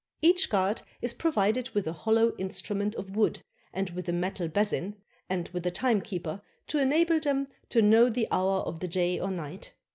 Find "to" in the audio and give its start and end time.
6.69-6.79, 7.69-7.83